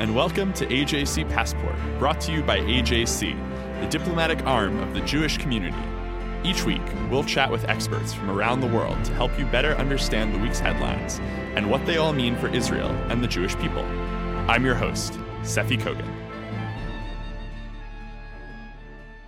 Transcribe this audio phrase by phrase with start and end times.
[0.00, 5.02] And welcome to AJC Passport, brought to you by AJC, the diplomatic arm of the
[5.02, 5.76] Jewish community.
[6.42, 6.80] Each week,
[7.10, 10.58] we'll chat with experts from around the world to help you better understand the week's
[10.58, 11.18] headlines
[11.54, 13.84] and what they all mean for Israel and the Jewish people.
[14.48, 16.10] I'm your host, Seffi Kogan.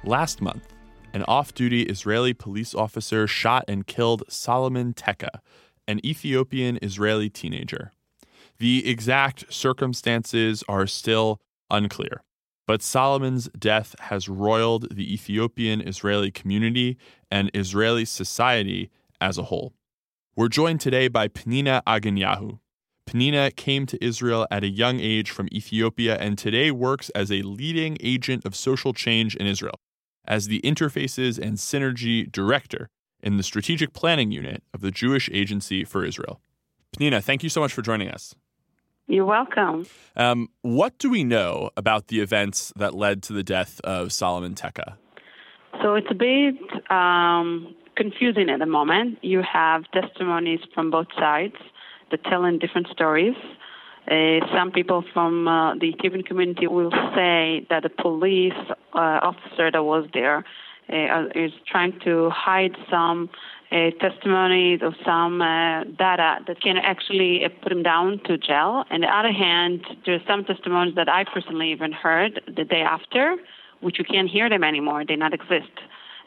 [0.04, 0.72] Last month,
[1.12, 5.40] an off duty Israeli police officer shot and killed Solomon Teka,
[5.86, 7.92] an Ethiopian Israeli teenager.
[8.62, 12.22] The exact circumstances are still unclear,
[12.64, 16.96] but Solomon's death has roiled the Ethiopian Israeli community
[17.28, 18.88] and Israeli society
[19.20, 19.72] as a whole.
[20.36, 22.60] We're joined today by Penina Aganyahu.
[23.04, 27.42] Penina came to Israel at a young age from Ethiopia and today works as a
[27.42, 29.80] leading agent of social change in Israel
[30.24, 32.90] as the Interfaces and Synergy Director
[33.24, 36.40] in the Strategic Planning Unit of the Jewish Agency for Israel.
[36.96, 38.36] Penina, thank you so much for joining us.
[39.12, 39.84] You're welcome.
[40.16, 44.54] Um, what do we know about the events that led to the death of Solomon
[44.54, 44.94] Teka?
[45.82, 46.54] So it's a bit
[46.90, 49.18] um, confusing at the moment.
[49.20, 51.56] You have testimonies from both sides
[52.10, 53.34] that tell in different stories.
[54.10, 58.54] Uh, some people from uh, the Ethiopian community will say that the police
[58.94, 60.42] uh, officer that was there
[60.88, 63.28] uh, is trying to hide some
[63.72, 68.84] uh, testimonies or some uh, data that can actually put him down to jail.
[68.90, 72.82] On the other hand, there are some testimonies that I personally even heard the day
[72.82, 73.36] after,
[73.80, 75.72] which you can't hear them anymore; they not exist.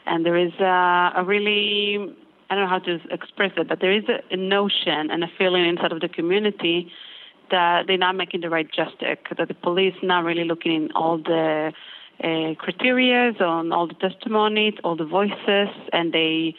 [0.06, 2.16] And there is a really
[2.48, 5.28] I don't know how to express it, but there is a, a notion and a
[5.38, 6.92] feeling inside of the community
[7.50, 11.18] that they're not making the right justice, that the police not really looking in all
[11.18, 11.72] the
[12.22, 16.54] uh, criteria on all the testimonies, all the voices, and they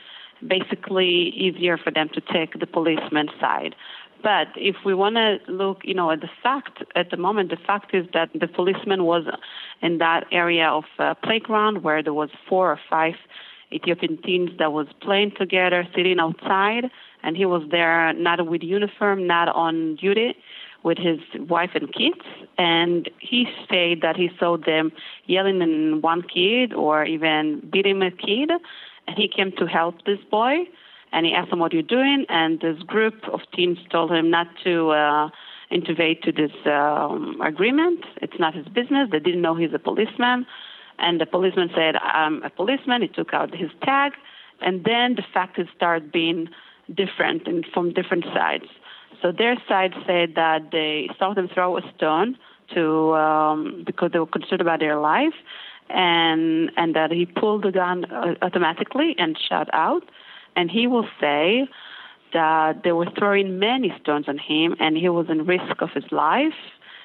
[0.45, 3.75] basically easier for them to take the policeman's side.
[4.23, 7.57] But if we want to look, you know, at the fact at the moment, the
[7.57, 9.25] fact is that the policeman was
[9.81, 13.13] in that area of uh, playground where there was four or five
[13.71, 16.85] Ethiopian teens that was playing together, sitting outside,
[17.21, 20.35] and he was there not with uniform, not on duty
[20.83, 21.19] with his
[21.49, 22.21] wife and kids,
[22.57, 24.91] and he said that he saw them
[25.25, 28.51] yelling at one kid or even beating a kid,
[29.07, 30.65] and he came to help this boy,
[31.11, 34.29] and he asked him, "What are you doing?" And this group of teens told him
[34.29, 35.29] not to uh,
[35.71, 38.05] to this um, agreement.
[38.21, 39.09] It's not his business.
[39.11, 40.45] They didn't know he's a policeman,
[40.99, 44.13] and the policeman said, "I'm a policeman." He took out his tag,
[44.61, 46.49] and then the facts started being
[46.93, 48.65] different and from different sides.
[49.21, 52.37] So their side said that they saw them throw a stone
[52.73, 55.33] to um, because they were concerned about their life,
[55.89, 60.03] and and that he pulled the gun uh, automatically and shot out.
[60.55, 61.67] And he will say
[62.33, 66.11] that they were throwing many stones on him, and he was in risk of his
[66.11, 66.59] life,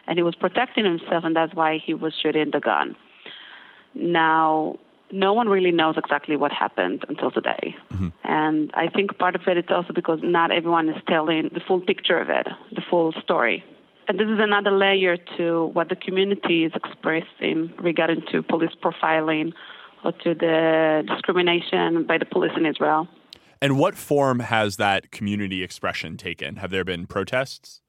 [0.07, 2.97] and he was protecting himself, and that's why he was shooting the gun.
[3.95, 4.79] Now,
[5.13, 7.77] no one really knows exactly what happened until today.
[7.93, 8.09] Mm-hmm.
[8.25, 11.81] And I think part of it is also because not everyone is telling the full
[11.81, 13.63] picture of it, the full story.
[14.09, 19.53] And this is another layer to what the community is expressing regarding to police profiling
[20.05, 23.09] or to the discrimination by the police in Israel.
[23.61, 26.57] And what form has that community expression taken?
[26.57, 27.81] Have there been protests?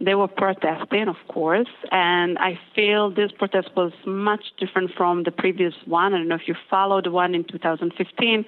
[0.00, 5.30] They were protesting, of course, and I feel this protest was much different from the
[5.30, 6.14] previous one.
[6.14, 8.44] I don't know if you followed the one in 2015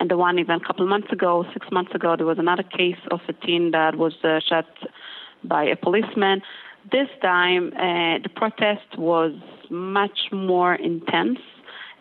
[0.00, 2.98] and the one even a couple months ago, six months ago, there was another case
[3.10, 4.66] of a teen that was uh, shot
[5.44, 6.42] by a policeman.
[6.90, 9.32] This time, uh, the protest was
[9.70, 11.38] much more intense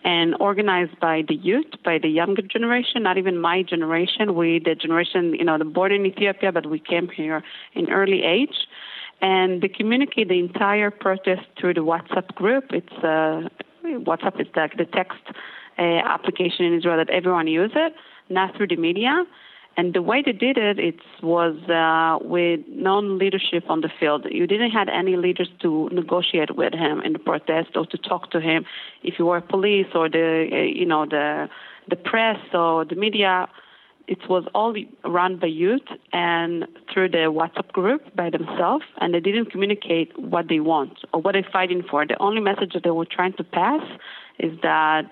[0.04, 4.36] and organized by the youth, by the younger generation, not even my generation.
[4.36, 7.44] We, the generation, you know, the born in Ethiopia, but we came here
[7.74, 8.56] in early age
[9.22, 12.66] and they communicate the entire protest through the WhatsApp group.
[12.70, 13.50] It's uh,
[13.84, 15.20] WhatsApp is like the text
[15.80, 17.92] uh, application in Israel that everyone uses,
[18.30, 19.24] not through the media.
[19.78, 24.26] And the way they did it, it was uh, with non-leadership on the field.
[24.30, 28.32] You didn't have any leaders to negotiate with him in the protest or to talk
[28.32, 28.66] to him.
[29.04, 31.48] If you were police or the, uh, you know, the
[31.90, 33.48] the press or the media,
[34.08, 34.76] it was all
[35.06, 40.48] run by youth and through the WhatsApp group by themselves, and they didn't communicate what
[40.50, 42.06] they want or what they're fighting for.
[42.06, 43.84] The only message that they were trying to pass
[44.40, 45.06] is that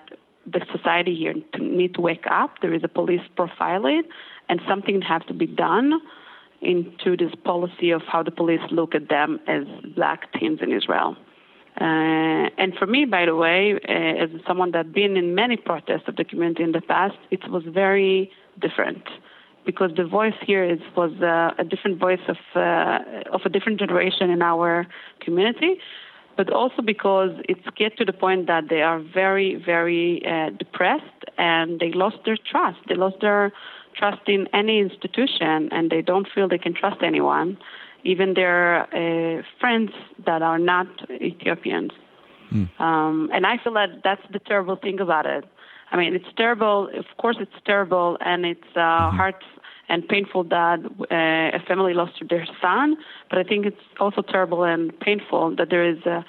[0.46, 2.60] the society here need to wake up.
[2.62, 4.02] There is a police profiling,
[4.48, 6.00] and something has to be done
[6.62, 9.64] into this policy of how the police look at them as
[9.94, 11.16] black teens in Israel.
[11.78, 16.08] Uh, and for me, by the way, uh, as someone that's been in many protests
[16.08, 19.02] of the community in the past, it was very different
[19.66, 23.00] because the voice here is, was uh, a different voice of, uh,
[23.30, 24.86] of a different generation in our
[25.20, 25.74] community,
[26.36, 31.24] but also because it's get to the point that they are very, very uh, depressed
[31.36, 32.78] and they lost their trust.
[32.88, 33.52] They lost their
[33.96, 37.58] trust in any institution and they don't feel they can trust anyone,
[38.04, 39.92] even their uh, friends
[40.24, 41.92] that are not Ethiopians.
[42.52, 42.80] Mm.
[42.80, 45.44] Um, and I feel that that's the terrible thing about it.
[45.90, 46.88] I mean, it's terrible.
[46.94, 49.16] Of course, it's terrible, and it's uh, mm-hmm.
[49.16, 49.34] hard
[49.88, 52.96] and painful that uh, a family lost their son.
[53.30, 56.24] But I think it's also terrible and painful that there is a,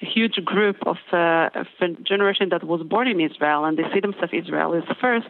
[0.00, 4.00] a huge group of uh, a generation that was born in Israel and they see
[4.00, 5.28] themselves Israel is first.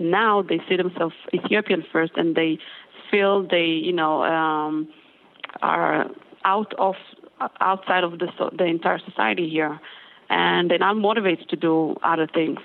[0.00, 2.58] Now they see themselves Ethiopian first, and they
[3.10, 4.88] feel they, you know, um,
[5.62, 6.06] are
[6.44, 6.94] out of
[7.60, 9.78] outside of the the entire society here,
[10.28, 12.58] and they're not motivated to do other things.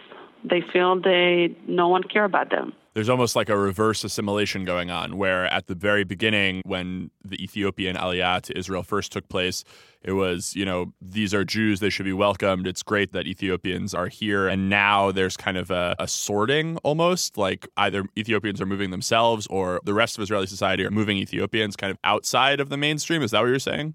[0.43, 4.89] They feel they no one care about them there's almost like a reverse assimilation going
[4.89, 9.65] on, where at the very beginning, when the Ethiopian Aliyah to Israel first took place,
[10.01, 12.65] it was, you know, these are Jews, they should be welcomed.
[12.65, 14.47] It's great that Ethiopians are here.
[14.47, 19.45] And now there's kind of a, a sorting almost, like either Ethiopians are moving themselves
[19.47, 23.21] or the rest of Israeli society are moving Ethiopians kind of outside of the mainstream.
[23.21, 23.93] Is that what you're saying?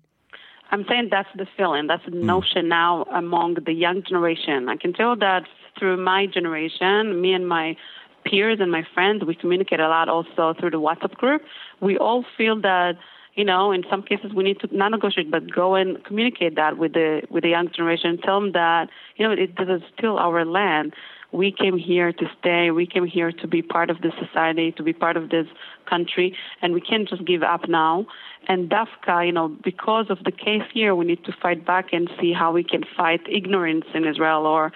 [0.73, 2.25] I'm saying that's the feeling, that's the mm.
[2.25, 4.69] notion now among the young generation.
[4.69, 5.45] I can tell that
[5.79, 7.77] through my generation, me and my
[8.25, 11.43] peers and my friends, we communicate a lot also through the WhatsApp group.
[11.81, 12.97] We all feel that,
[13.35, 16.79] you know, in some cases we need to not negotiate, but go and communicate that
[16.79, 18.19] with the with the young generation.
[18.19, 20.95] Tell them that, you know, it, this is still our land.
[21.33, 22.73] We came here to stay.
[22.73, 25.47] We came here to be part of this society, to be part of this
[25.89, 28.07] country, and we can't just give up now.
[28.49, 32.11] And Dafka, you know, because of the case here, we need to fight back and
[32.21, 34.73] see how we can fight ignorance in Israel or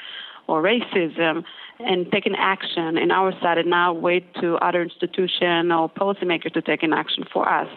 [0.46, 1.44] or racism
[1.81, 6.62] and taking action in our side and not wait to other institution or policymakers to
[6.62, 7.69] take an action for us.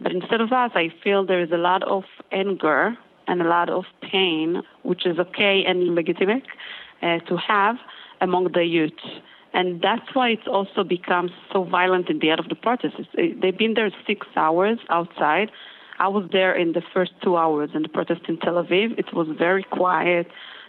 [0.00, 2.96] But instead of us, I feel there is a lot of anger
[3.28, 6.44] and a lot of pain, which is okay and legitimate
[7.02, 7.76] uh, to have
[8.20, 8.92] among the youth.
[9.52, 13.06] And that's why it's also becomes so violent in the end of the protests.
[13.14, 15.50] They've been there six hours outside.
[15.98, 18.98] I was there in the first two hours in the protest in Tel Aviv.
[18.98, 20.26] It was very quiet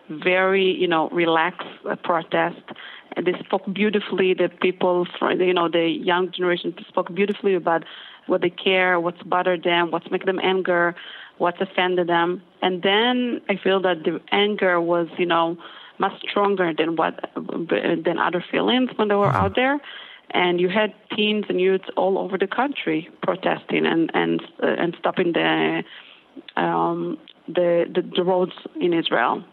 [0.10, 2.62] very, you know, relaxed uh, protest.
[3.16, 4.34] And they spoke beautifully.
[4.34, 7.84] The people, from, you know, the young generation spoke beautifully about
[8.28, 10.96] what they care, what's bothered them, what's making them anger,
[11.38, 12.44] what's offended them.
[12.62, 15.58] And then I feel that the anger was, you know,
[16.00, 19.80] much stronger than what than other feelings when they were out there.
[20.32, 24.96] And you had teens and youths all over the country protesting and and uh, and
[25.00, 25.84] stopping the
[26.56, 27.18] um,
[27.48, 29.44] the, the the roads in Israel.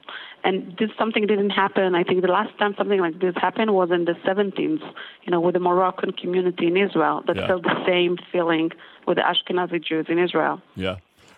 [0.45, 1.95] And this something didn't happen.
[1.95, 4.81] I think the last time something like this happened was in the 70s,
[5.23, 7.47] you know, with the Moroccan community in Israel that yeah.
[7.47, 8.71] felt the same feeling
[9.07, 10.61] with the Ashkenazi Jews in Israel.
[10.77, 10.97] Yeah.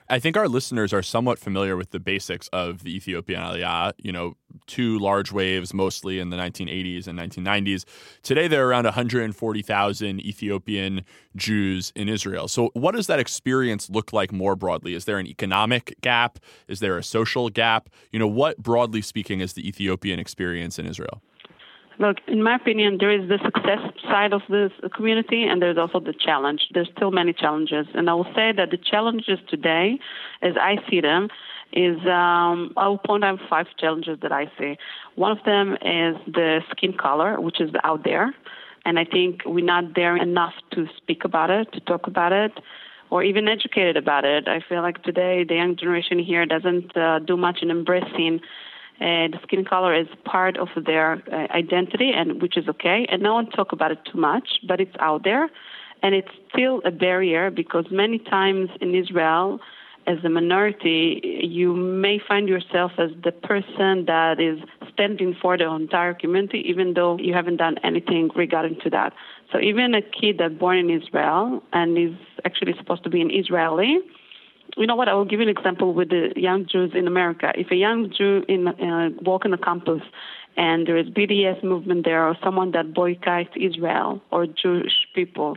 [0.09, 3.93] I think our listeners are somewhat familiar with the basics of the Ethiopian Aliyah.
[3.99, 4.37] You know,
[4.67, 7.85] two large waves, mostly in the 1980s and 1990s.
[8.23, 11.03] Today, there are around 140,000 Ethiopian
[11.35, 12.47] Jews in Israel.
[12.47, 14.95] So, what does that experience look like more broadly?
[14.95, 16.39] Is there an economic gap?
[16.69, 17.89] Is there a social gap?
[18.13, 21.21] You know, what, broadly speaking, is the Ethiopian experience in Israel?
[21.99, 25.99] Look, in my opinion, there is the success side of this community, and there's also
[25.99, 26.69] the challenge.
[26.75, 29.99] There's still many challenges, and I will say that the challenges today,
[30.43, 31.29] as I see them,
[31.73, 34.77] is um, I will point out five challenges that I see.
[35.15, 38.35] One of them is the skin color, which is out there,
[38.85, 42.53] and I think we're not there enough to speak about it, to talk about it,
[43.09, 44.49] or even educated about it.
[44.49, 48.41] I feel like today the young generation here doesn't uh, do much in embracing
[49.01, 53.07] uh, the skin color is part of their uh, identity, and which is okay.
[53.11, 55.51] And no one talk about it too much, but it's out there,
[56.03, 59.61] and it's still a barrier because many times in Israel,
[60.07, 64.61] as a minority, you may find yourself as the person that is
[64.93, 69.13] standing for the entire community, even though you haven't done anything regarding to that.
[69.53, 73.31] So even a kid that's born in Israel and is actually supposed to be an
[73.31, 73.99] Israeli
[74.77, 75.09] you know what?
[75.09, 77.53] I will give you an example with the young Jews in America.
[77.55, 80.03] If a young Jew in uh, walk in the campus
[80.57, 85.57] and there is BDS movement there, or someone that boycotts Israel or Jewish people,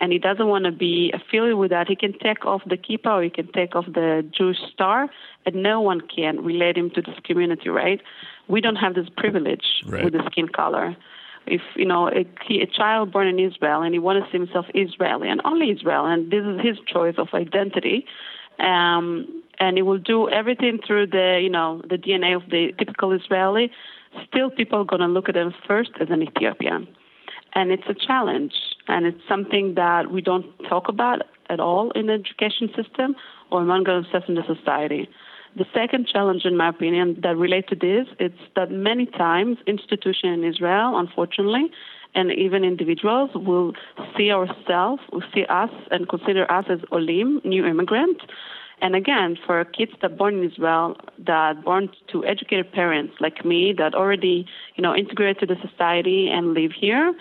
[0.00, 3.18] and he doesn't want to be affiliated with that, he can take off the kippah
[3.18, 5.08] or he can take off the Jewish star,
[5.46, 8.00] and no one can relate him to this community, right?
[8.48, 10.04] We don't have this privilege right.
[10.04, 10.96] with the skin color
[11.46, 14.66] if you know a, a child born in Israel and he wants to see himself
[14.74, 18.06] Israeli and only Israel, and this is his choice of identity,
[18.60, 23.12] um, and it will do everything through the you know the DNA of the typical
[23.12, 23.70] Israeli.
[24.28, 26.88] Still, people are going to look at them first as an Ethiopian.
[27.54, 28.54] and it's a challenge,
[28.88, 33.16] and it's something that we don't talk about at all in the education system
[33.50, 35.08] or among ourselves in the society.
[35.56, 40.38] The second challenge, in my opinion, that relates to this, it's that many times institutions
[40.38, 41.70] in Israel, unfortunately,
[42.14, 43.72] and even individuals will
[44.16, 48.24] see ourselves, will see us and consider us as olim, new immigrants.
[48.82, 53.74] And again, for kids that born in Israel, that born to educated parents like me,
[53.76, 57.14] that already, you know, integrate to the society and live here,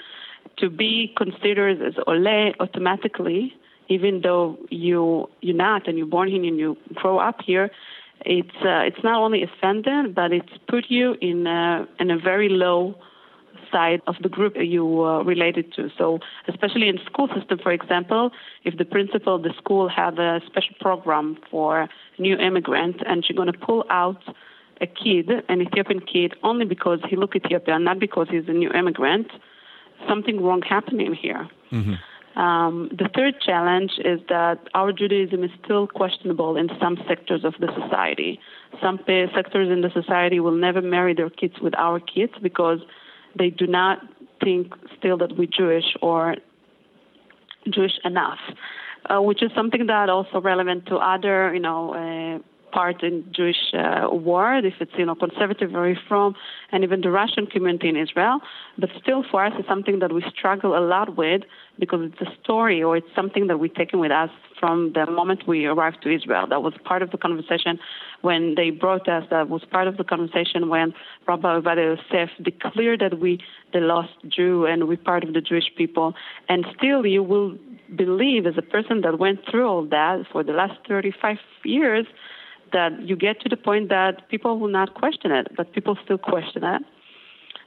[0.58, 3.54] to be considered as ole automatically,
[3.90, 7.70] even though you you're not and you're born here and you grow up here,
[8.26, 12.50] it's uh, it's not only offended, but it's put you in a, in a very
[12.50, 12.96] low
[13.72, 15.90] side of the group you uh, related to.
[15.98, 18.32] So, especially in school system, for example,
[18.64, 23.36] if the principal of the school have a special program for new immigrant and she's
[23.36, 24.22] going to pull out
[24.82, 28.72] a kid, an Ethiopian kid, only because he look Ethiopian, not because he's a new
[28.72, 29.28] immigrant,
[30.08, 31.50] something wrong happening here.
[31.72, 31.96] Mm-hmm.
[32.40, 37.56] Um, the third challenge is that our Judaism is still questionable in some sectors of
[37.60, 38.40] the society.
[38.82, 39.00] Some
[39.36, 42.80] sectors in the society will never marry their kids with our kids because
[43.38, 44.00] they do not
[44.44, 46.36] think still that we're Jewish or
[47.70, 48.40] Jewish enough,
[49.10, 52.40] uh, which is something that also relevant to other, you know, uh,
[52.72, 56.36] part in Jewish uh, world, if it's you know conservative or reform,
[56.72, 58.40] and even the Russian community in Israel.
[58.78, 61.42] But still, for us, it's something that we struggle a lot with
[61.80, 65.48] because it's a story or it's something that we've taken with us from the moment
[65.48, 66.46] we arrived to Israel.
[66.48, 67.80] That was part of the conversation
[68.22, 69.24] when they brought us.
[69.30, 70.94] That was part of the conversation when
[71.28, 73.40] Rabbi Ovadia Yosef declared that we
[73.74, 76.14] the lost Jew and we're part of the Jewish people.
[76.50, 77.58] And still, you will
[77.96, 82.06] believe as a person that went through all that for the last 35 years
[82.72, 86.18] that you get to the point that people will not question it, but people still
[86.18, 86.82] question it.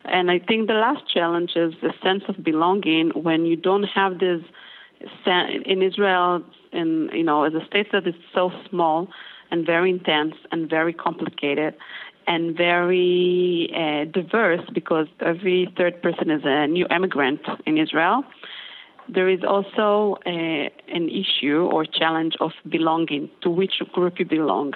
[0.04, 4.18] And I think the last challenge is the sense of belonging when you don't have
[4.18, 4.42] this
[5.26, 6.42] in Israel,
[6.73, 9.09] in you know, as a state that is so small
[9.50, 11.75] and very intense and very complicated
[12.26, 18.25] and very uh, diverse because every third person is a new immigrant in Israel.
[19.09, 24.75] There is also a, an issue or challenge of belonging to which group you belong.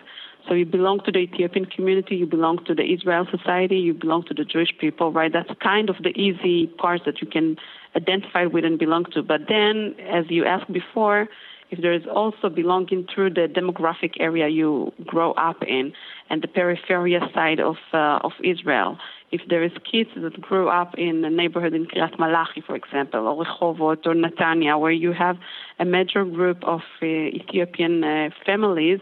[0.49, 4.23] So you belong to the Ethiopian community, you belong to the Israel society, you belong
[4.25, 5.33] to the Jewish people, right?
[5.33, 7.57] That's kind of the easy part that you can
[7.97, 9.23] identify with and belong to.
[9.23, 11.29] But then, as you asked before,
[11.71, 15.93] if there is also belonging through the demographic area you grow up in
[16.31, 18.99] and the peripheral side of uh, of Israel,
[19.33, 23.27] if there is kids that grew up in a neighborhood in Kiryat Malachi, for example,
[23.27, 25.37] or Rehovot or Netanya, where you have
[25.79, 29.01] a major group of uh, Ethiopian uh, families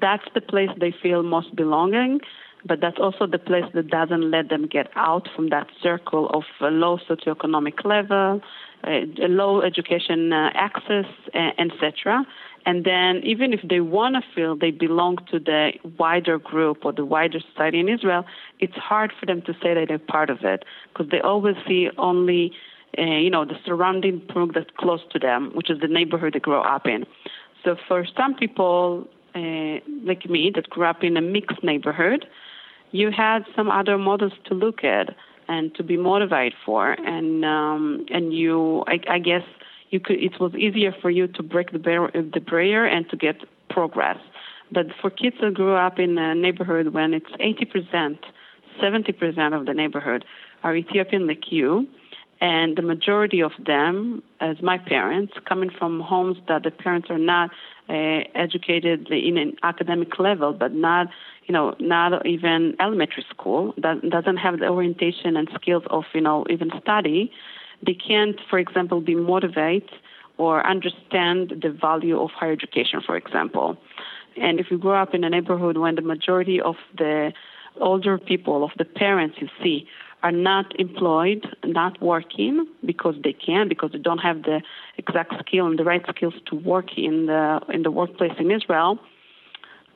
[0.00, 2.20] that's the place they feel most belonging,
[2.66, 6.44] but that's also the place that doesn't let them get out from that circle of
[6.60, 8.46] low socioeconomic level, uh,
[8.84, 12.24] low education uh, access, uh, etc.
[12.66, 16.92] And then, even if they want to feel they belong to the wider group or
[16.92, 18.24] the wider society in Israel,
[18.58, 21.88] it's hard for them to say that they're part of it because they always see
[21.96, 22.52] only,
[22.98, 26.40] uh, you know, the surrounding group that's close to them, which is the neighborhood they
[26.40, 27.06] grow up in.
[27.64, 32.26] So for some people, uh, like me that grew up in a mixed neighborhood,
[32.92, 35.14] you had some other models to look at
[35.50, 39.42] and to be motivated for, and um, and you, I, I guess,
[39.90, 40.18] you could.
[40.22, 43.36] It was easier for you to break the, bar- the barrier and to get
[43.68, 44.18] progress.
[44.70, 48.18] But for kids that grew up in a neighborhood when it's 80%,
[48.80, 50.24] 70% of the neighborhood
[50.62, 51.88] are Ethiopian like you,
[52.40, 57.18] and the majority of them, as my parents, coming from homes that the parents are
[57.18, 57.50] not
[57.88, 61.08] uh, educated in an academic level, but not,
[61.50, 66.20] you know, not even elementary school, that doesn't have the orientation and skills of, you
[66.20, 67.32] know, even study,
[67.84, 69.90] they can't, for example, be motivated
[70.38, 73.76] or understand the value of higher education, for example.
[74.40, 77.32] And if you grow up in a neighborhood when the majority of the
[77.80, 79.88] older people, of the parents you see,
[80.22, 84.62] are not employed, not working because they can, because they don't have the
[84.98, 89.00] exact skill and the right skills to work in the in the workplace in Israel.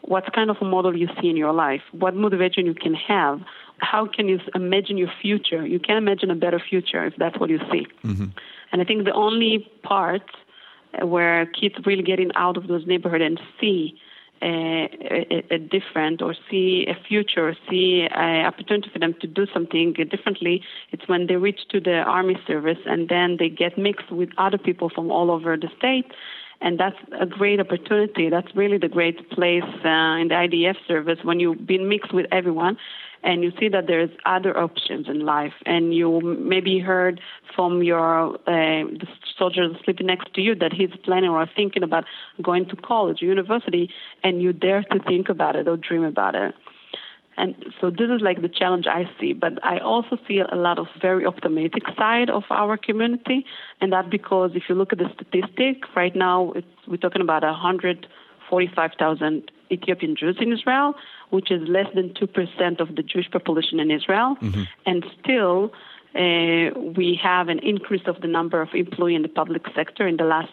[0.07, 1.81] What kind of a model you see in your life?
[1.93, 3.41] What motivation you can have?
[3.79, 5.67] How can you imagine your future?
[5.67, 7.87] You can imagine a better future if that's what you see.
[8.05, 8.27] Mm-hmm.
[8.71, 10.29] And I think the only part
[11.03, 13.99] where kids really getting out of those neighborhoods and see
[14.43, 19.47] a, a, different or see a future, or see an opportunity for them to do
[19.55, 24.11] something differently, it's when they reach to the army service and then they get mixed
[24.11, 26.13] with other people from all over the state
[26.65, 28.31] And that's a great opportunity.
[28.31, 32.25] That's really the great place uh, in the IDF service when you've been mixed with
[32.33, 32.79] everyone
[33.23, 37.21] and you see that there's other options in life and you maybe heard
[37.55, 39.07] from your uh, the
[39.39, 42.05] soldier sleeping next to you that he's planning or thinking about
[42.43, 43.91] going to college or university
[44.23, 46.55] and you dare to think about it or dream about it
[47.37, 49.33] and so this is like the challenge I see.
[49.33, 53.45] But I also see a lot of very optimistic side of our community,
[53.81, 56.53] and that because if you look at the statistic right now,
[56.87, 60.95] we're talking about 145,000 Ethiopian Jews in Israel,
[61.31, 64.63] which is less than two percent of the Jewish population in Israel, mm-hmm.
[64.87, 65.73] and still.
[66.17, 70.17] Uh, we have an increase of the number of employees in the public sector in
[70.17, 70.53] the last,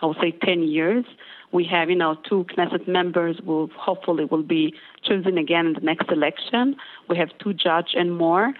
[0.00, 1.04] I would say, 10 years.
[1.52, 5.80] We have, you know, two Knesset members who hopefully will be chosen again in the
[5.80, 6.76] next election.
[7.08, 8.54] We have two judges and more.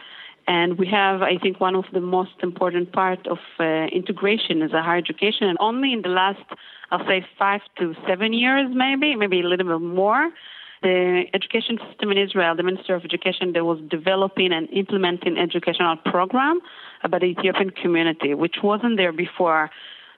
[0.47, 4.73] And we have, I think, one of the most important part of uh, integration is
[4.73, 5.47] a higher education.
[5.49, 6.43] And only in the last,
[6.91, 10.31] I'll say, five to seven years, maybe, maybe a little bit more,
[10.83, 15.97] the education system in Israel, the Minister of Education, that was developing and implementing educational
[15.97, 16.61] program
[17.05, 19.71] about the Ethiopian community, which wasn't there before.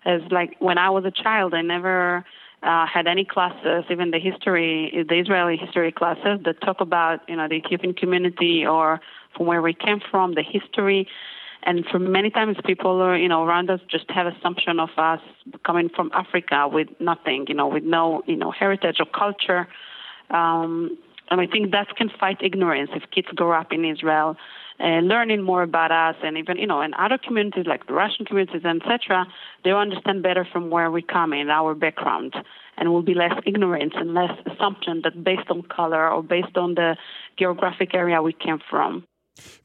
[0.07, 2.25] As like when I was a child, I never
[2.65, 7.37] uh, had any classes, even the history, the Israeli history classes that talk about, you
[7.37, 9.01] know, the Ethiopian community or
[9.37, 11.07] from where we came from, the history.
[11.65, 15.21] And for many times, people, are, you know, around us just have assumption of us
[15.65, 19.69] coming from Africa with nothing, you know, with no, you know, heritage or culture.
[20.31, 20.97] Um,
[21.31, 24.37] and I think that can fight ignorance if kids grow up in Israel
[24.81, 28.25] uh, learning more about us and even you know in other communities like the Russian
[28.27, 29.27] communities etc.
[29.63, 32.35] They'll understand better from where we come in our background
[32.77, 36.75] and will be less ignorance and less assumption that based on color or based on
[36.75, 36.97] the
[37.39, 39.05] geographic area we came from.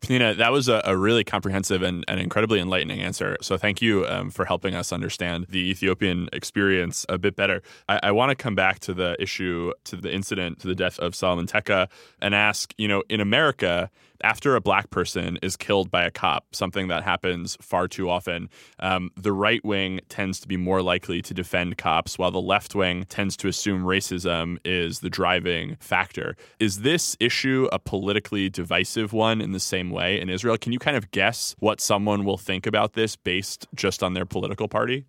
[0.01, 3.37] Pnina, that was a, a really comprehensive and, and, incredibly enlightening answer.
[3.41, 7.61] So thank you um, for helping us understand the Ethiopian experience a bit better.
[7.87, 10.97] I, I want to come back to the issue, to the incident, to the death
[10.97, 11.87] of Solomon Tekka,
[12.19, 13.91] and ask, you know, in America,
[14.23, 18.49] after a black person is killed by a cop, something that happens far too often,
[18.79, 22.75] um, the right wing tends to be more likely to defend cops, while the left
[22.75, 26.35] wing tends to assume racism is the driving factor.
[26.59, 30.57] Is this issue a politically divisive one in the same way in Israel?
[30.57, 34.25] Can you kind of guess what someone will think about this based just on their
[34.25, 35.05] political party?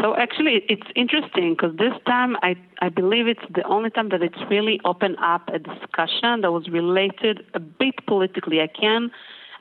[0.00, 4.20] So actually, it's interesting because this time I, I believe it's the only time that
[4.22, 8.60] it's really opened up a discussion that was related a bit politically.
[8.60, 9.10] I can,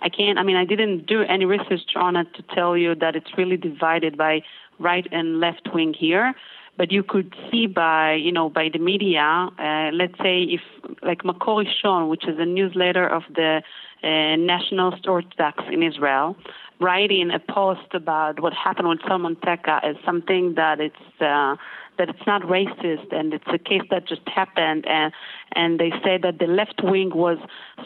[0.02, 0.38] I can.
[0.38, 3.58] I mean, I didn't do any research on it to tell you that it's really
[3.58, 4.42] divided by
[4.80, 6.34] right and left wing here.
[6.78, 10.62] But you could see by, you know, by the media, uh, let's say if,
[11.02, 13.62] like Makor Rishon, which is a newsletter of the
[14.04, 16.36] uh, National Orthodox in Israel,
[16.80, 21.56] writing a post about what happened with Solomon Tekka is something that it's uh,
[21.98, 25.14] that it's not racist and it's a case that just happened and
[25.54, 27.38] and they say that the left wing was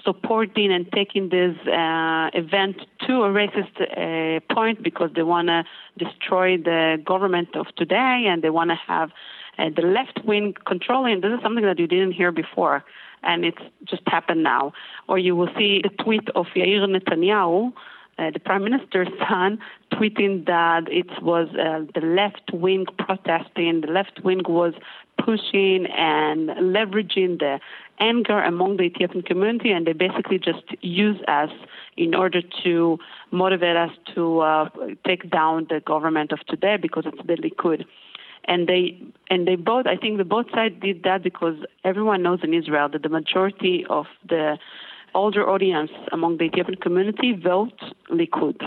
[0.04, 5.64] supporting and taking this uh, event to a racist uh, point because they want to
[5.98, 9.12] destroy the government of today and they want to have
[9.60, 11.22] uh, the left wing controlling.
[11.22, 12.84] This is something that you didn't hear before
[13.22, 14.74] and it's just happened now.
[15.08, 17.74] Or you will see the tweet of Yair Netanyahu
[18.20, 19.60] uh, the prime minister's son
[19.94, 24.74] tweeting that it was uh, the left wing protesting, the left wing was
[25.18, 27.60] pushing and leveraging the
[28.00, 31.50] anger among the Ethiopian community, and they basically just use us
[31.98, 32.98] in order to
[33.32, 34.70] motivate us to uh,
[35.06, 37.86] take down the government of today because it's the Likud.
[38.46, 38.98] And they
[39.30, 42.88] and they both, I think, the both sides did that because everyone knows in Israel
[42.90, 44.58] that the majority of the
[45.14, 47.80] older audience among the Ethiopian community vote
[48.12, 48.62] Likud.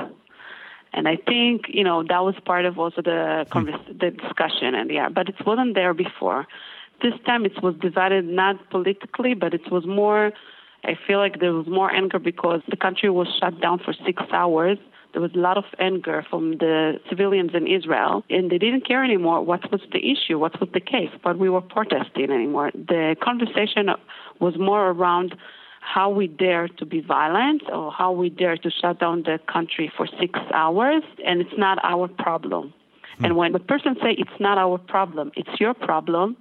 [0.94, 3.70] And I think, you know, that was part of also the, hmm.
[3.98, 6.46] the discussion and yeah, but it wasn't there before.
[7.02, 10.32] This time it was divided not politically, but it was more,
[10.84, 14.22] I feel like there was more anger because the country was shut down for six
[14.32, 14.78] hours.
[15.12, 19.04] There was a lot of anger from the civilians in Israel, and they didn't care
[19.04, 22.70] anymore what was the issue, what was the case, what we were protesting anymore.
[22.74, 23.90] The conversation
[24.40, 25.34] was more around
[25.82, 29.92] how we dare to be violent or how we dare to shut down the country
[29.96, 32.72] for six hours, and it's not our problem.
[33.18, 33.24] Hmm.
[33.24, 36.36] And when the person say it's not our problem, it's your problem,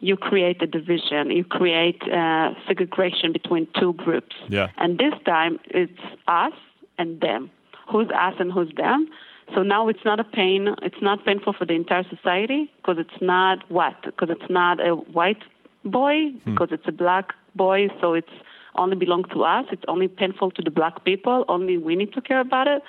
[0.00, 4.36] you create a division, you create uh, segregation between two groups.
[4.48, 4.68] Yeah.
[4.76, 6.52] And this time it's us
[6.98, 7.50] and them.
[7.90, 9.08] Who's us and who's them?
[9.54, 10.74] So now it's not a pain.
[10.82, 13.94] It's not painful for the entire society because it's not what?
[14.04, 15.42] Because it's not a white
[15.86, 16.52] boy, hmm.
[16.52, 17.88] because it's a black boy.
[18.00, 18.28] So it's
[18.76, 19.66] only belong to us.
[19.70, 21.44] It's only painful to the black people.
[21.48, 22.82] Only we need to care about it.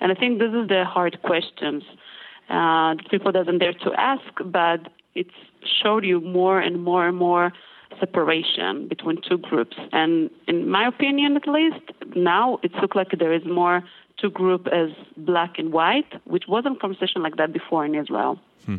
[0.00, 1.82] And I think this is the hard questions
[2.48, 4.32] uh, people doesn't dare to ask.
[4.44, 4.80] But
[5.14, 5.28] it
[5.82, 7.52] showed you more and more and more
[7.98, 9.76] separation between two groups.
[9.92, 13.82] And in my opinion, at least, now it looks like there is more
[14.18, 18.38] two group as black and white, which wasn't conversation like that before in Israel.
[18.66, 18.76] Hmm.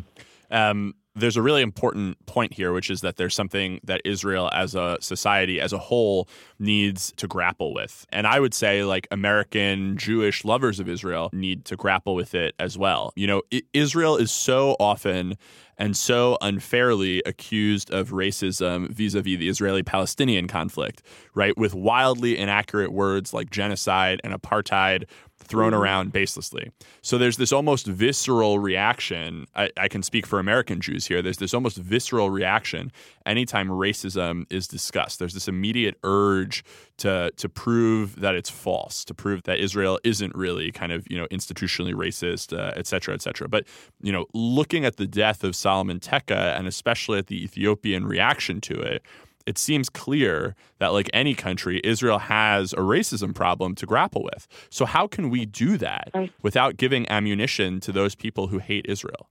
[0.50, 4.74] Um, there's a really important point here, which is that there's something that Israel as
[4.74, 8.06] a society, as a whole, needs to grapple with.
[8.10, 12.54] And I would say, like, American Jewish lovers of Israel need to grapple with it
[12.58, 13.12] as well.
[13.16, 13.42] You know,
[13.72, 15.36] Israel is so often
[15.80, 21.02] and so unfairly accused of racism vis a vis the Israeli Palestinian conflict,
[21.34, 21.56] right?
[21.56, 25.04] With wildly inaccurate words like genocide and apartheid
[25.50, 25.82] thrown mm-hmm.
[25.82, 26.70] around baselessly.
[27.02, 29.46] So there's this almost visceral reaction.
[29.54, 31.20] I, I, can speak for American Jews here.
[31.20, 32.92] There's this almost visceral reaction
[33.26, 35.18] anytime racism is discussed.
[35.18, 36.64] There's this immediate urge
[36.98, 41.18] to to prove that it's false, to prove that Israel isn't really kind of you
[41.18, 43.48] know institutionally racist, uh, et cetera, et cetera.
[43.48, 43.66] But
[44.00, 48.60] you know, looking at the death of Solomon Tekka and especially at the Ethiopian reaction
[48.62, 49.02] to it
[49.50, 54.46] it seems clear that, like any country, Israel has a racism problem to grapple with.
[54.70, 59.28] So, how can we do that without giving ammunition to those people who hate Israel?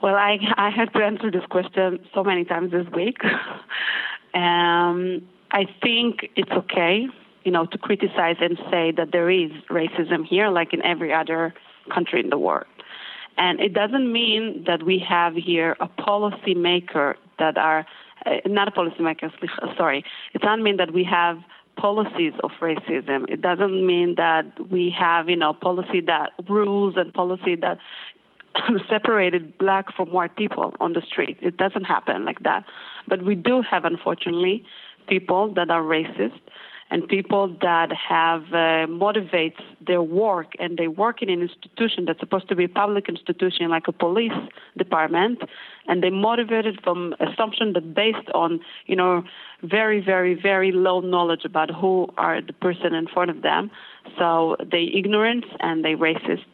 [0.00, 3.18] Well, I, I had to answer this question so many times this week.
[4.34, 7.06] um, I think it's okay,
[7.42, 11.54] you know, to criticize and say that there is racism here, like in every other
[11.92, 12.66] country in the world.
[13.36, 17.84] And it doesn't mean that we have here a policy maker that are
[18.26, 19.30] uh, not a policymaker,
[19.76, 20.04] sorry.
[20.34, 21.38] It doesn't mean that we have
[21.76, 23.28] policies of racism.
[23.28, 27.78] It doesn't mean that we have, you know, policy that rules and policy that
[28.88, 31.38] separated black from white people on the street.
[31.40, 32.64] It doesn't happen like that.
[33.08, 34.64] But we do have, unfortunately,
[35.08, 36.40] people that are racist
[36.92, 42.20] and people that have uh, motivates their work and they work in an institution that's
[42.20, 44.38] supposed to be a public institution like a police
[44.76, 45.38] department
[45.88, 49.24] and they motivated from assumption that based on you know
[49.62, 53.70] very very very low knowledge about who are the person in front of them
[54.18, 56.44] so they ignorant and they racist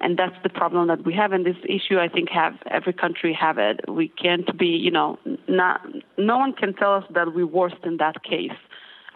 [0.00, 1.32] and that's the problem that we have.
[1.32, 3.80] And this issue, I think, have every country have it.
[3.88, 5.80] We can't be, you know, not
[6.16, 8.58] no one can tell us that we're worse in that case.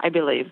[0.03, 0.51] I believe.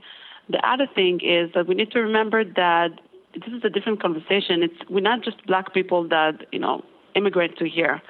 [0.50, 2.90] The other thing is that we need to remember that
[3.34, 4.64] this is a different conversation.
[4.64, 6.84] It's we're not just black people that you know
[7.16, 8.02] immigrate to here.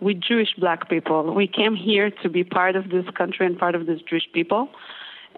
[0.00, 1.34] We Jewish black people.
[1.34, 4.68] We came here to be part of this country and part of this Jewish people.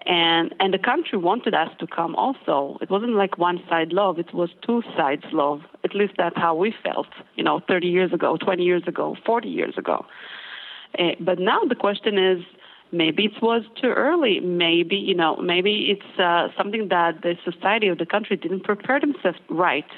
[0.05, 2.77] And and the country wanted us to come also.
[2.81, 5.61] It wasn't like one side love, it was two sides love.
[5.83, 9.49] At least that's how we felt, you know, 30 years ago, 20 years ago, 40
[9.49, 10.05] years ago.
[10.99, 12.43] Uh, but now the question is
[12.93, 14.39] maybe it was too early.
[14.39, 18.99] Maybe you know, maybe it's uh, something that the society of the country didn't prepare
[18.99, 19.89] themselves right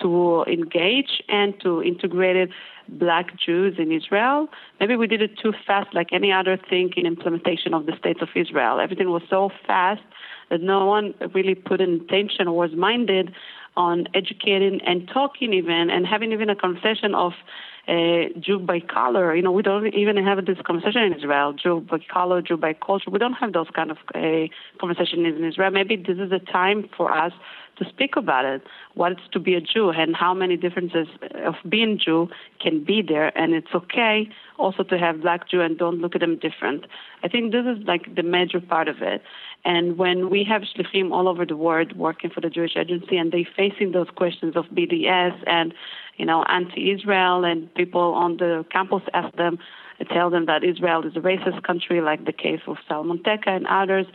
[0.00, 2.50] to engage and to integrate
[2.88, 4.48] black Jews in Israel.
[4.80, 8.20] Maybe we did it too fast, like any other thing in implementation of the State
[8.22, 8.80] of Israel.
[8.80, 10.02] Everything was so fast
[10.50, 13.32] that no one really put an intention or was minded
[13.76, 17.32] on educating and talking even and having even a conversation of
[17.88, 19.34] uh, Jew by color.
[19.34, 21.52] You know, we don't even have this conversation in Israel.
[21.52, 23.10] Jew by color, Jew by culture.
[23.10, 24.48] We don't have those kind of uh,
[24.80, 25.70] conversations in Israel.
[25.70, 27.32] Maybe this is a time for us
[27.76, 28.62] to speak about it.
[28.94, 31.08] What it's to be a Jew and how many differences
[31.44, 32.28] of being Jew
[32.60, 36.20] can be there, and it's okay also to have black Jew and don't look at
[36.20, 36.86] them different.
[37.22, 39.22] I think this is like the major part of it.
[39.64, 43.32] And when we have shlichim all over the world working for the Jewish Agency, and
[43.32, 45.74] they facing those questions of BDS and
[46.16, 49.58] you know, anti-Israel, and people on the campus ask them,
[50.12, 53.66] tell them that Israel is a racist country, like the case of Solomon Tekka and
[53.66, 54.06] others.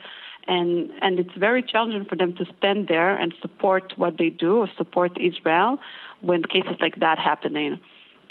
[0.48, 4.58] And, and it's very challenging for them to stand there and support what they do
[4.58, 5.80] or support Israel
[6.22, 7.80] when cases like that happening.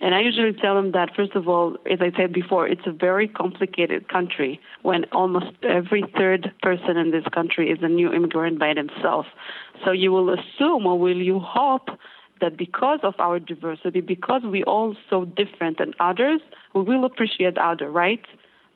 [0.01, 2.93] And I usually tell them that, first of all, as I said before, it's a
[2.93, 8.61] very complicated country when almost every third person in this country is a new immigrant
[8.61, 9.29] by themselves.
[9.85, 11.89] So you will assume or will you hope
[12.41, 16.41] that because of our diversity, because we all so different than others,
[16.75, 18.25] we will appreciate other, right?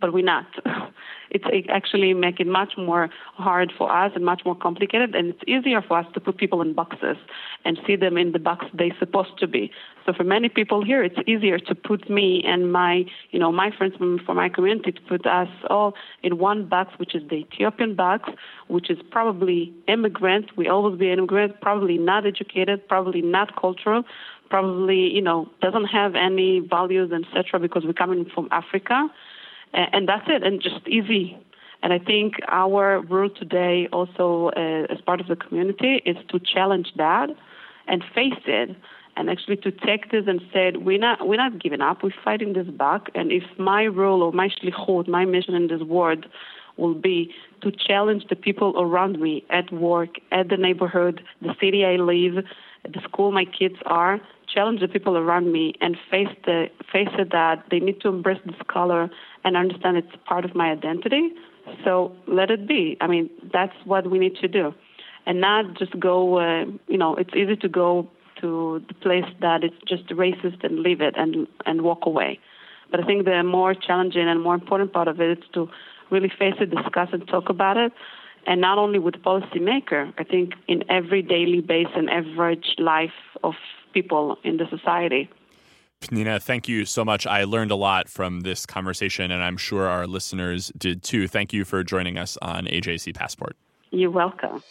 [0.02, 0.46] But we're not.
[1.32, 5.42] it's actually make it much more hard for us and much more complicated, and it's
[5.46, 7.16] easier for us to put people in boxes
[7.64, 9.70] and see them in the box they're supposed to be.
[10.04, 13.70] So for many people here, it's easier to put me and my, you know, my
[13.70, 17.36] friends from, from my community to put us all in one box, which is the
[17.36, 18.28] Ethiopian box,
[18.68, 20.54] which is probably immigrant.
[20.56, 24.02] We always be immigrant, probably not educated, probably not cultural,
[24.50, 27.58] probably, you know, doesn't have any values, etc.
[27.58, 29.08] Because we're coming from Africa
[29.72, 31.38] and that's it, and just easy.
[31.82, 36.38] And I think our role today, also uh, as part of the community, is to
[36.38, 37.28] challenge that
[37.88, 38.76] and face it
[39.16, 42.54] and actually to take this and say, we're not, we're not giving up, we're fighting
[42.54, 46.26] this back, and if my role or my shlichut, my mission in this world
[46.78, 47.30] will be
[47.60, 52.44] to challenge the people around me at work, at the neighborhood, the city I live,
[52.84, 54.18] the school my kids are,
[54.52, 58.40] challenge the people around me and face the face it that they need to embrace
[58.44, 59.10] this color
[59.44, 61.30] and understand it's part of my identity.
[61.84, 62.96] So let it be.
[63.00, 64.74] I mean, that's what we need to do,
[65.26, 66.38] and not just go.
[66.38, 68.08] Uh, you know, it's easy to go
[68.40, 72.38] to the place that it's just racist and leave it and and walk away.
[72.90, 75.68] But I think the more challenging and more important part of it is to
[76.10, 77.92] really face it, discuss and talk about it,
[78.46, 80.12] and not only with policymaker.
[80.18, 83.54] I think in every daily base and average life of
[83.92, 85.28] people in the society.
[86.10, 87.26] Nina, thank you so much.
[87.26, 91.28] I learned a lot from this conversation, and I'm sure our listeners did too.
[91.28, 93.56] Thank you for joining us on AJC Passport.
[93.90, 94.62] You're welcome.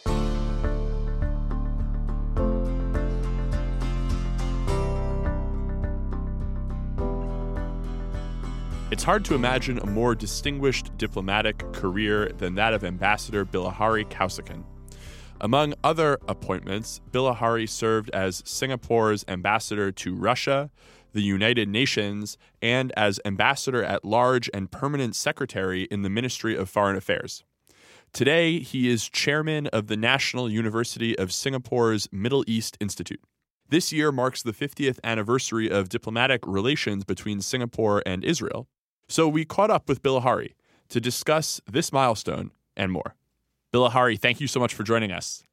[8.91, 14.63] It's hard to imagine a more distinguished diplomatic career than that of Ambassador Bilahari Kausikan.
[15.43, 20.69] Among other appointments, Bilahari served as Singapore's ambassador to Russia,
[21.13, 26.69] the United Nations, and as ambassador at large and permanent secretary in the Ministry of
[26.69, 27.43] Foreign Affairs.
[28.13, 33.21] Today, he is chairman of the National University of Singapore's Middle East Institute.
[33.67, 38.67] This year marks the 50th anniversary of diplomatic relations between Singapore and Israel,
[39.08, 40.54] so we caught up with Bilahari
[40.89, 43.15] to discuss this milestone and more.
[43.73, 45.43] Bilahari, thank you so much for joining us.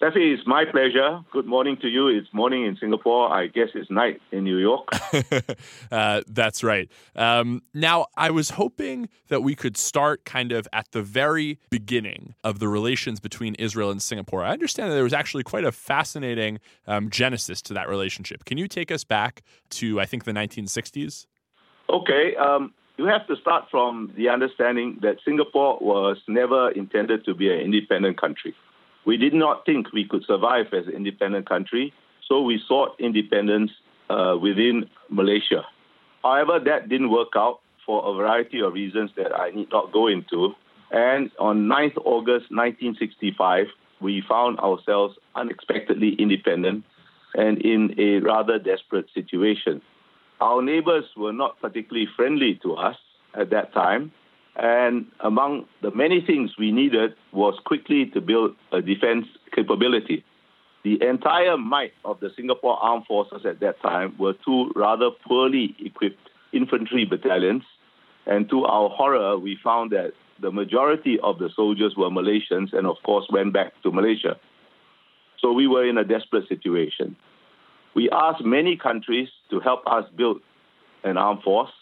[0.00, 1.24] Steffi, it's my pleasure.
[1.32, 2.06] Good morning to you.
[2.06, 3.32] It's morning in Singapore.
[3.32, 4.88] I guess it's night in New York.
[5.90, 6.88] uh, that's right.
[7.16, 12.36] Um, now, I was hoping that we could start kind of at the very beginning
[12.44, 14.44] of the relations between Israel and Singapore.
[14.44, 18.44] I understand that there was actually quite a fascinating um, genesis to that relationship.
[18.44, 21.26] Can you take us back to, I think, the 1960s?
[21.90, 22.36] Okay.
[22.36, 27.50] Um, you have to start from the understanding that Singapore was never intended to be
[27.50, 28.54] an independent country.
[29.06, 31.94] We did not think we could survive as an independent country,
[32.26, 33.70] so we sought independence
[34.10, 35.62] uh, within Malaysia.
[36.22, 40.08] However, that didn't work out for a variety of reasons that I need not go
[40.08, 40.54] into.
[40.90, 43.66] And on 9th August 1965,
[44.00, 46.84] we found ourselves unexpectedly independent
[47.34, 49.80] and in a rather desperate situation.
[50.40, 52.96] Our neighbors were not particularly friendly to us
[53.34, 54.12] at that time.
[54.56, 60.24] And among the many things we needed was quickly to build a defense capability.
[60.84, 65.76] The entire might of the Singapore Armed Forces at that time were two rather poorly
[65.78, 67.62] equipped infantry battalions.
[68.26, 72.86] And to our horror, we found that the majority of the soldiers were Malaysians and,
[72.86, 74.38] of course, went back to Malaysia.
[75.40, 77.16] So we were in a desperate situation.
[77.98, 80.40] We asked many countries to help us build
[81.02, 81.72] an armed force,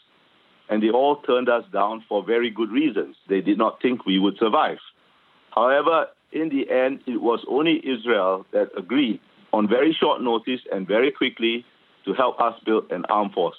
[0.71, 3.17] and they all turned us down for very good reasons.
[3.29, 4.79] They did not think we would survive.
[5.55, 9.21] However, in the end, it was only Israel that agreed
[9.53, 11.67] on very short notice and very quickly
[12.07, 13.59] to help us build an armed force.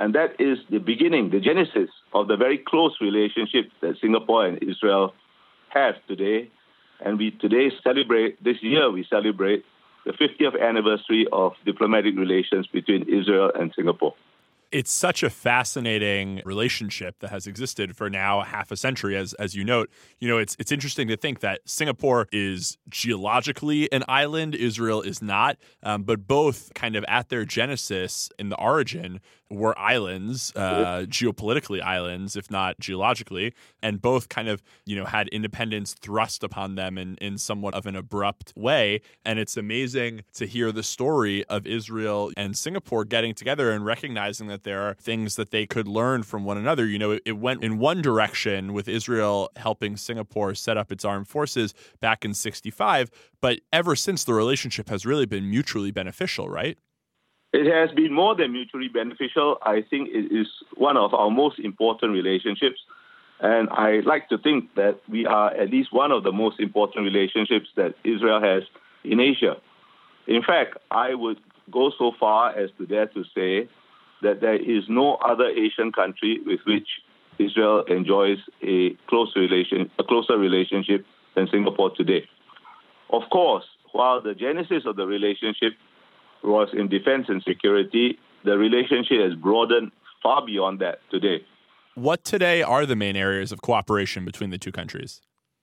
[0.00, 4.60] And that is the beginning, the genesis of the very close relationship that Singapore and
[4.60, 5.14] Israel
[5.68, 6.50] have today.
[6.98, 9.64] And we today celebrate, this year we celebrate
[10.06, 14.14] the 50th anniversary of diplomatic relations between Israel and Singapore.
[14.72, 19.54] It's such a fascinating relationship that has existed for now half a century, as as
[19.54, 19.90] you note.
[20.18, 25.22] You know, it's it's interesting to think that Singapore is geologically an island, Israel is
[25.22, 31.04] not, um, but both kind of at their genesis in the origin were islands, uh,
[31.08, 36.74] geopolitically islands, if not geologically, and both kind of you know had independence thrust upon
[36.74, 39.00] them in in somewhat of an abrupt way.
[39.24, 44.48] And it's amazing to hear the story of Israel and Singapore getting together and recognizing
[44.48, 46.86] that there are things that they could learn from one another.
[46.86, 51.04] You know, it, it went in one direction with Israel helping Singapore set up its
[51.04, 56.48] armed forces back in '65, but ever since the relationship has really been mutually beneficial,
[56.48, 56.78] right?
[57.56, 59.56] It has been more than mutually beneficial.
[59.62, 62.78] I think it is one of our most important relationships.
[63.40, 67.04] And I like to think that we are at least one of the most important
[67.04, 68.64] relationships that Israel has
[69.04, 69.56] in Asia.
[70.26, 71.38] In fact, I would
[71.70, 73.70] go so far as to dare to say
[74.20, 76.88] that there is no other Asian country with which
[77.38, 82.28] Israel enjoys a close relation, a closer relationship than Singapore today.
[83.08, 85.72] Of course, while the genesis of the relationship
[86.46, 91.44] was in defense and security, the relationship has broadened far beyond that today.
[91.94, 95.20] What today are the main areas of cooperation between the two countries?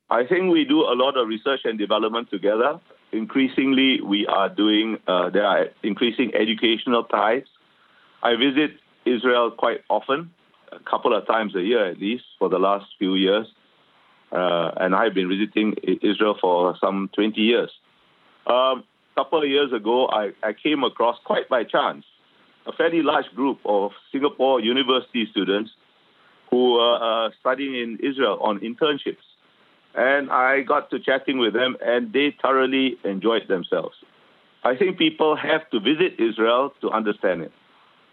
[0.09, 2.79] I think we do a lot of research and development together.
[3.11, 7.43] increasingly we are doing, uh, there are increasing educational ties.
[8.23, 8.71] I visit
[9.05, 10.31] Israel quite often,
[10.71, 13.47] a couple of times a year at least, for the last few years.
[14.31, 17.71] Uh, and I've been visiting Israel for some 20 years.
[18.47, 18.83] Um,
[19.15, 22.05] couple of years ago, I, I came across, quite by chance,
[22.65, 25.71] a fairly large group of Singapore university students
[26.49, 29.25] who are uh, studying in Israel on internships.
[29.95, 33.95] And I got to chatting with them, and they thoroughly enjoyed themselves.
[34.63, 37.51] I think people have to visit Israel to understand it.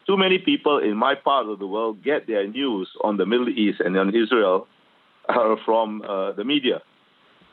[0.06, 3.48] Too many people in my part of the world get their news on the Middle
[3.48, 4.66] East and on Israel
[5.28, 6.82] uh, from uh, the media.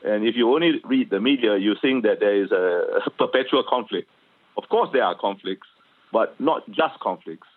[0.03, 4.10] And if you only read the media, you think that there is a perpetual conflict.
[4.57, 5.67] Of course, there are conflicts,
[6.12, 7.47] but not just conflicts.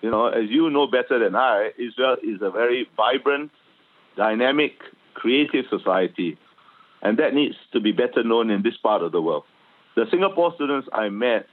[0.00, 3.52] You know, as you know better than I, Israel is a very vibrant,
[4.16, 4.72] dynamic,
[5.14, 6.38] creative society,
[7.02, 9.44] and that needs to be better known in this part of the world.
[9.94, 11.46] The Singapore students I met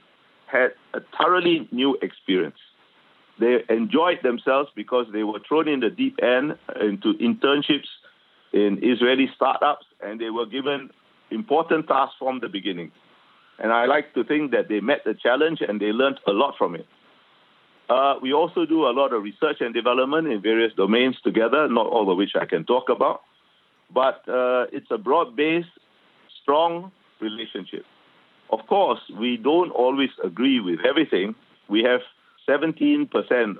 [0.46, 2.58] had a thoroughly new experience.
[3.38, 7.88] They enjoyed themselves because they were thrown in the deep end into internships
[8.52, 10.90] in Israeli startups, and they were given
[11.30, 12.90] important tasks from the beginning.
[13.58, 16.54] And I like to think that they met the challenge and they learned a lot
[16.56, 16.86] from it.
[17.88, 21.86] Uh, we also do a lot of research and development in various domains together, not
[21.86, 23.22] all of which I can talk about.
[23.92, 25.68] But uh, it's a broad based,
[26.42, 27.84] strong relationship.
[28.50, 31.34] Of course, we don't always agree with everything.
[31.68, 32.00] We have
[32.48, 33.10] 17%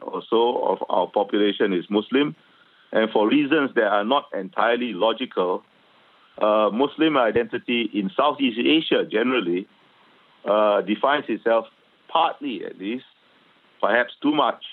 [0.02, 2.34] or so of our population is Muslim,
[2.92, 5.62] and for reasons that are not entirely logical,
[6.40, 9.66] uh, Muslim identity in Southeast Asia generally
[10.44, 11.66] uh, defines itself
[12.08, 13.04] partly, at least,
[13.80, 14.64] perhaps too much,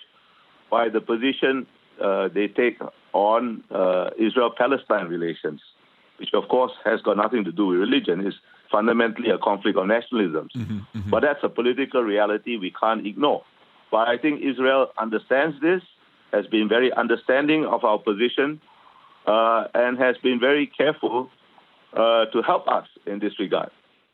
[0.70, 1.66] by the position
[2.02, 2.80] uh, they take
[3.14, 5.62] on uh, Israel-Palestine relations,
[6.18, 8.26] which of course has got nothing to do with religion.
[8.26, 8.38] It's
[8.72, 10.52] fundamentally a conflict of nationalisms.
[10.56, 11.10] Mm-hmm, mm-hmm.
[11.10, 13.44] But that's a political reality we can't ignore.
[13.92, 15.82] But I think Israel understands this
[16.34, 18.60] has been very understanding of our position
[19.26, 21.30] uh, and has been very careful
[21.98, 23.72] uh, to help us in this regard.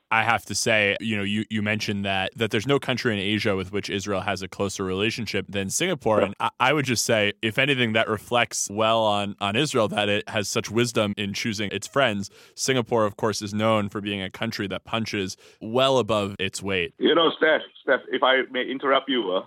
[0.09, 3.19] I have to say, you know, you, you mentioned that that there's no country in
[3.19, 7.03] Asia with which Israel has a closer relationship than Singapore, and I, I, would just
[7.03, 11.33] say, if anything, that reflects well on on Israel that it has such wisdom in
[11.33, 12.29] choosing its friends.
[12.53, 16.93] Singapore, of course, is known for being a country that punches well above its weight.
[16.99, 19.45] You know, Steph, Steph, if I may interrupt you, uh,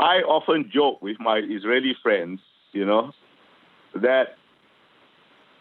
[0.00, 2.38] I often joke with my Israeli friends,
[2.72, 3.10] you know,
[3.96, 4.36] that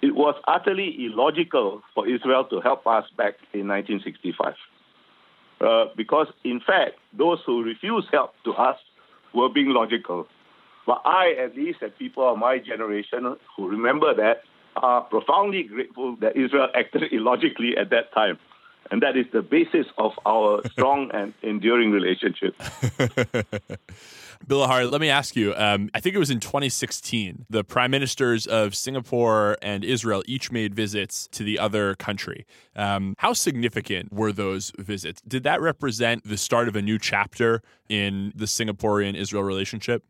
[0.03, 4.53] it was utterly illogical for Israel to help us back in 1965.
[5.61, 8.75] Uh, because, in fact, those who refused help to us
[9.33, 10.27] were being logical.
[10.85, 14.41] But I, at least, and people of my generation who remember that,
[14.75, 18.37] are profoundly grateful that Israel acted illogically at that time.
[18.91, 22.55] And that is the basis of our strong and enduring relationship.
[24.47, 25.53] Bilahari, let me ask you.
[25.55, 30.51] Um, I think it was in 2016, the prime ministers of Singapore and Israel each
[30.51, 32.45] made visits to the other country.
[32.75, 35.21] Um, how significant were those visits?
[35.21, 40.03] Did that represent the start of a new chapter in the Singaporean Israel relationship?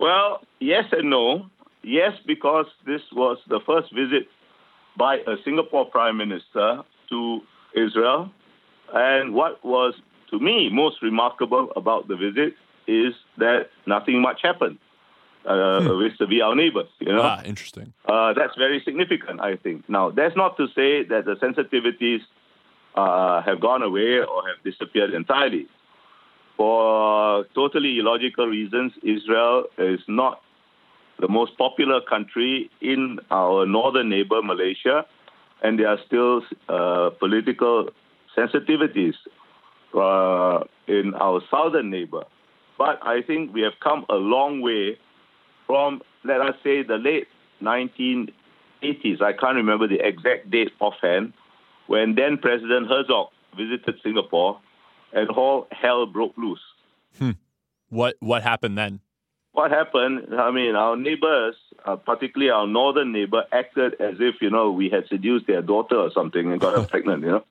[0.00, 1.46] Well, yes and no.
[1.82, 4.28] Yes, because this was the first visit
[4.96, 7.40] by a Singapore prime minister to
[7.74, 8.30] Israel.
[8.92, 9.94] And what was,
[10.30, 12.54] to me, most remarkable about the visit
[12.88, 14.78] is that nothing much happened
[15.44, 16.02] uh, hmm.
[16.02, 16.88] vis-a-vis our neighbors.
[16.98, 17.92] You know, ah, interesting.
[18.06, 19.88] Uh, that's very significant, I think.
[19.88, 22.20] Now, that's not to say that the sensitivities
[22.94, 25.66] uh, have gone away or have disappeared entirely.
[26.56, 30.42] For totally illogical reasons, Israel is not
[31.20, 35.06] the most popular country in our northern neighbor, Malaysia,
[35.62, 37.90] and there are still uh, political
[38.36, 39.14] sensitivities
[39.94, 42.24] uh, in our southern neighbor.
[42.78, 44.98] But I think we have come a long way
[45.66, 47.26] from, let us say, the late
[47.60, 49.20] 1980s.
[49.20, 51.32] I can't remember the exact date offhand,
[51.88, 54.60] when then President Herzog visited Singapore
[55.12, 56.60] and all hell broke loose.
[57.18, 57.32] Hmm.
[57.88, 59.00] What what happened then?
[59.52, 60.34] What happened?
[60.38, 64.88] I mean, our neighbors, uh, particularly our northern neighbor, acted as if you know we
[64.88, 67.24] had seduced their daughter or something and got her pregnant.
[67.24, 67.44] You know.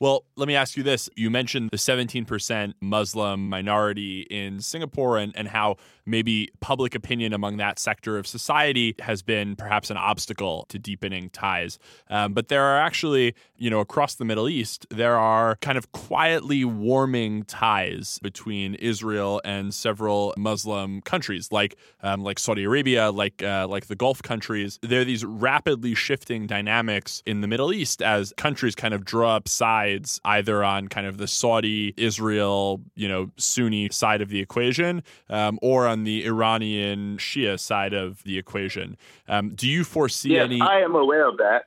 [0.00, 1.10] Well, let me ask you this.
[1.14, 5.76] You mentioned the 17% Muslim minority in Singapore and, and how
[6.06, 11.28] maybe public opinion among that sector of society has been perhaps an obstacle to deepening
[11.28, 11.78] ties.
[12.08, 15.92] Um, but there are actually, you know, across the Middle East, there are kind of
[15.92, 23.42] quietly warming ties between Israel and several Muslim countries, like um, like Saudi Arabia, like
[23.42, 24.78] uh, like the Gulf countries.
[24.80, 29.36] There are these rapidly shifting dynamics in the Middle East as countries kind of draw
[29.36, 29.89] up sides
[30.24, 35.58] either on kind of the Saudi, Israel, you know, Sunni side of the equation, um,
[35.62, 38.96] or on the Iranian Shia side of the equation.
[39.28, 40.60] Um, do you foresee yes, any?
[40.60, 41.66] I am aware of that.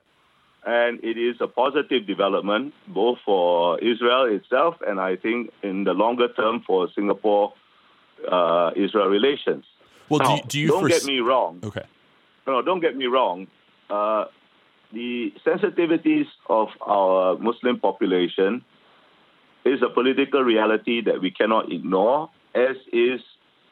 [0.65, 5.91] And it is a positive development both for Israel itself and I think in the
[5.91, 7.53] longer term for Singapore
[8.31, 9.65] uh, Israel relations.
[10.09, 11.59] Well, now, do, you, do you don't foresee- get me wrong.
[11.63, 11.83] Okay.
[12.47, 13.47] No, don't get me wrong.
[13.89, 14.25] Uh,
[14.93, 18.63] the sensitivities of our Muslim population
[19.65, 23.19] is a political reality that we cannot ignore, as is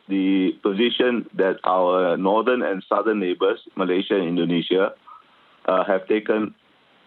[0.10, 4.94] the position that our northern and southern neighbors, Malaysia and Indonesia,
[5.66, 6.56] uh, have taken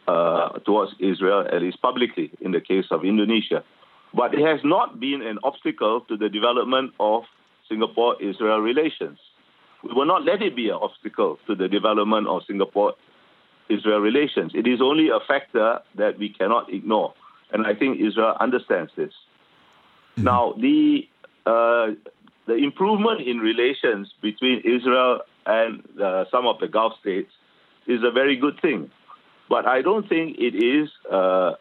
[0.06, 3.64] uh, towards Israel, at least publicly, in the case of Indonesia.
[4.14, 7.24] But it has not been an obstacle to the development of
[7.68, 9.18] Singapore Israel relations.
[9.82, 12.94] We will not let it be an obstacle to the development of Singapore
[13.68, 14.52] Israel relations.
[14.54, 17.14] It is only a factor that we cannot ignore.
[17.52, 19.12] And I think Israel understands this.
[20.16, 21.08] Now, the,
[21.46, 21.92] uh,
[22.46, 27.30] the improvement in relations between Israel and uh, some of the Gulf states
[27.86, 28.90] is a very good thing.
[29.48, 31.52] But I don't think it is uh,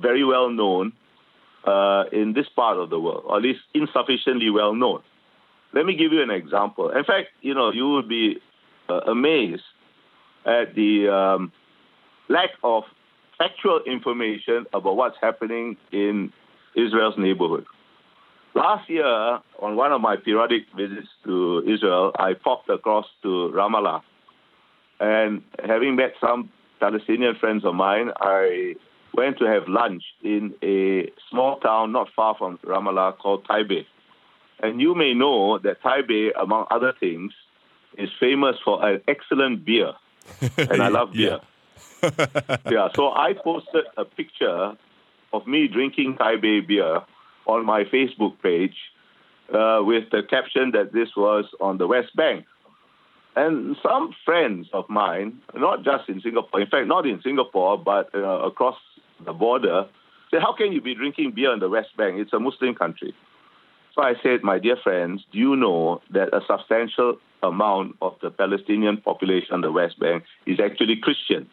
[0.00, 0.92] very well known
[1.64, 5.02] uh, in this part of the world, or at least insufficiently well known.
[5.74, 6.90] Let me give you an example.
[6.90, 8.38] In fact, you know, you would be
[8.88, 9.62] uh, amazed
[10.48, 11.52] at the um,
[12.28, 12.84] lack of
[13.36, 16.32] factual information about what's happening in
[16.74, 17.66] Israel's neighborhood.
[18.54, 19.04] Last year,
[19.60, 24.00] on one of my periodic visits to Israel, I popped across to Ramallah.
[25.00, 28.74] And having met some Palestinian friends of mine, I
[29.14, 33.86] went to have lunch in a small town not far from Ramallah called Taibeh.
[34.60, 37.32] And you may know that Taibeh, among other things,
[37.96, 39.92] is famous for an excellent beer.
[40.56, 41.40] And I love beer.
[42.70, 44.76] yeah, so I posted a picture
[45.32, 47.02] of me drinking Taibeh beer
[47.46, 48.76] on my Facebook page
[49.52, 52.46] uh, with the caption that this was on the West Bank.
[53.36, 58.12] And some friends of mine, not just in Singapore, in fact, not in Singapore, but
[58.14, 58.76] uh, across
[59.24, 59.86] the border,
[60.30, 62.18] said, How can you be drinking beer on the West Bank?
[62.18, 63.14] It's a Muslim country.
[63.98, 68.30] So I said, My dear friends, do you know that a substantial amount of the
[68.30, 71.50] Palestinian population on the West Bank is actually Christian?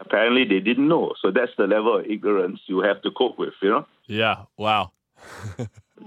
[0.00, 1.14] Apparently, they didn't know.
[1.22, 3.86] So that's the level of ignorance you have to cope with, you know?
[4.04, 4.42] Yeah.
[4.58, 4.92] Wow.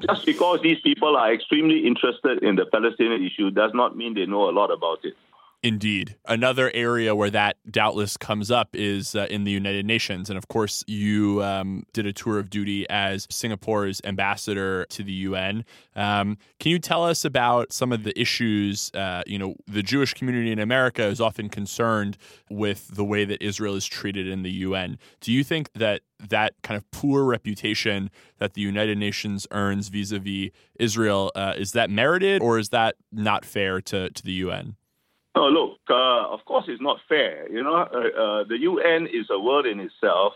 [0.07, 4.27] Just because these people are extremely interested in the Palestinian issue does not mean they
[4.27, 5.15] know a lot about it.
[5.62, 6.16] Indeed.
[6.26, 10.30] Another area where that doubtless comes up is uh, in the United Nations.
[10.30, 15.12] And of course, you um, did a tour of duty as Singapore's ambassador to the
[15.12, 15.66] UN.
[15.97, 18.89] Um, can you tell us about some of the issues?
[18.93, 22.18] Uh, you know, the Jewish community in America is often concerned
[22.49, 24.97] with the way that Israel is treated in the UN.
[25.20, 30.14] Do you think that that kind of poor reputation that the United Nations earns vis
[30.14, 34.34] a vis Israel, uh, is that merited or is that not fair to, to the
[34.34, 34.78] UN?
[35.39, 37.49] No, look, uh, of course it's not fair.
[37.49, 37.83] You know, uh,
[38.23, 40.33] uh, the UN is a world in itself,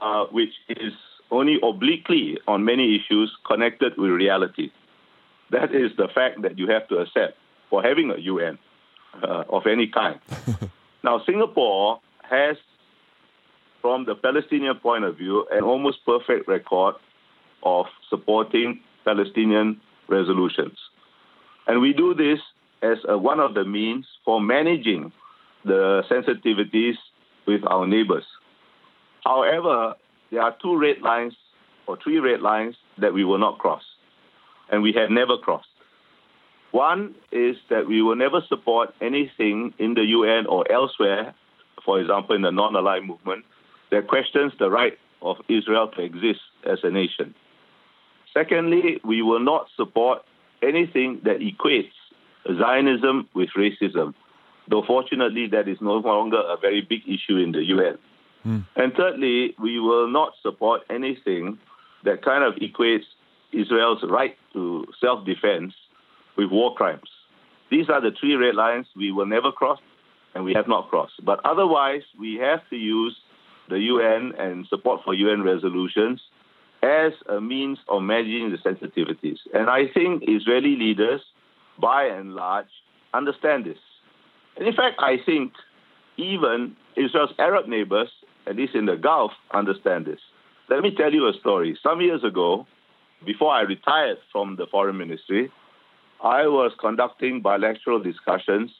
[0.00, 0.94] uh, which is
[1.30, 4.70] only obliquely on many issues connected with reality.
[5.50, 7.36] That is the fact that you have to accept
[7.68, 8.58] for having a UN
[9.22, 10.18] uh, of any kind.
[11.04, 12.56] now, Singapore has,
[13.82, 16.94] from the Palestinian point of view, an almost perfect record
[17.62, 20.78] of supporting Palestinian resolutions.
[21.66, 22.40] And we do this
[22.84, 25.12] as a, one of the means for managing
[25.64, 26.94] the sensitivities
[27.46, 28.24] with our neighbors.
[29.24, 29.94] However,
[30.30, 31.34] there are two red lines
[31.86, 33.82] or three red lines that we will not cross,
[34.70, 35.68] and we have never crossed.
[36.72, 41.34] One is that we will never support anything in the UN or elsewhere,
[41.84, 43.44] for example, in the non aligned movement,
[43.90, 47.34] that questions the right of Israel to exist as a nation.
[48.32, 50.22] Secondly, we will not support
[50.62, 51.92] anything that equates
[52.46, 54.14] Zionism with racism,
[54.68, 57.98] though fortunately that is no longer a very big issue in the UN.
[58.46, 58.66] Mm.
[58.76, 61.58] And thirdly, we will not support anything
[62.04, 63.04] that kind of equates
[63.52, 65.72] Israel's right to self defense
[66.36, 67.08] with war crimes.
[67.70, 69.78] These are the three red lines we will never cross
[70.34, 71.24] and we have not crossed.
[71.24, 73.16] But otherwise, we have to use
[73.68, 76.20] the UN and support for UN resolutions
[76.82, 79.38] as a means of managing the sensitivities.
[79.54, 81.22] And I think Israeli leaders,
[81.80, 82.68] by and large,
[83.12, 83.78] understand this.
[84.56, 85.52] And in fact, I think
[86.16, 88.08] even Israel's Arab neighbors,
[88.46, 90.20] at least in the Gulf, understand this.
[90.68, 91.78] Let me tell you a story.
[91.82, 92.66] Some years ago,
[93.24, 95.50] before I retired from the foreign ministry,
[96.22, 98.70] I was conducting bilateral discussions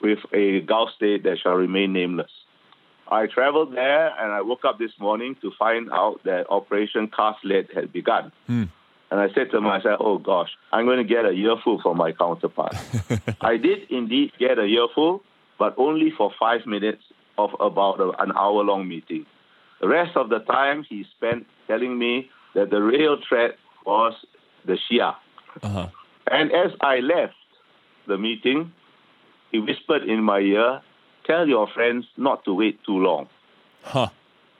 [0.00, 2.30] with a Gulf state that shall remain nameless.
[3.08, 7.44] I traveled there and I woke up this morning to find out that Operation Cast
[7.44, 8.32] Lead had begun.
[8.46, 8.64] Hmm.
[9.12, 12.12] And I said to myself, oh gosh, I'm going to get a earful from my
[12.12, 12.74] counterpart.
[13.42, 15.22] I did indeed get a earful,
[15.58, 17.02] but only for five minutes
[17.36, 19.26] of about a, an hour long meeting.
[19.82, 24.14] The rest of the time he spent telling me that the real threat was
[24.64, 25.14] the Shia.
[25.62, 25.88] Uh-huh.
[26.30, 27.34] And as I left
[28.08, 28.72] the meeting,
[29.50, 30.80] he whispered in my ear,
[31.26, 33.28] Tell your friends not to wait too long.
[33.82, 34.08] Huh.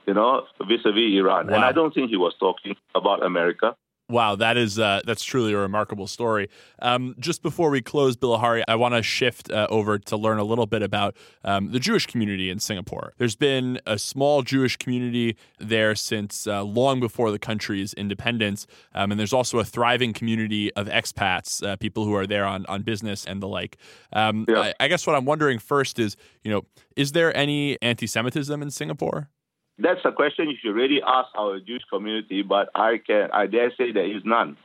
[0.06, 1.46] You know, vis a vis Iran.
[1.46, 1.54] Wow.
[1.54, 3.76] And I don't think he was talking about America.
[4.08, 6.50] Wow, that is uh, that's truly a remarkable story.
[6.80, 10.44] Um, just before we close, Bilahari, I want to shift uh, over to learn a
[10.44, 13.14] little bit about um, the Jewish community in Singapore.
[13.16, 19.12] There's been a small Jewish community there since uh, long before the country's independence, um,
[19.12, 22.82] and there's also a thriving community of expats, uh, people who are there on on
[22.82, 23.78] business and the like.
[24.12, 24.60] Um, yeah.
[24.60, 28.70] I, I guess what I'm wondering first is, you know, is there any anti-Semitism in
[28.70, 29.30] Singapore?
[29.78, 33.72] That's a question you should really ask our Jewish community, but I can I dare
[33.76, 34.56] say there is none.